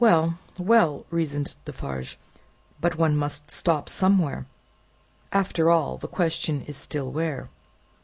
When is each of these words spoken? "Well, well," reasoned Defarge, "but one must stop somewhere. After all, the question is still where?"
"Well, 0.03 0.39
well," 0.57 1.05
reasoned 1.11 1.55
Defarge, 1.63 2.17
"but 2.79 2.95
one 2.97 3.15
must 3.15 3.51
stop 3.51 3.87
somewhere. 3.87 4.47
After 5.31 5.69
all, 5.69 5.99
the 5.99 6.07
question 6.07 6.63
is 6.65 6.75
still 6.75 7.11
where?" 7.11 7.49